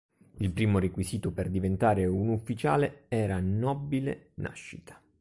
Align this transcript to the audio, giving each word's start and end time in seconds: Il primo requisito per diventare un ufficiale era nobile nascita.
Il 0.39 0.49
primo 0.51 0.79
requisito 0.79 1.29
per 1.31 1.47
diventare 1.51 2.07
un 2.07 2.29
ufficiale 2.29 3.05
era 3.09 3.39
nobile 3.39 4.31
nascita. 4.37 4.99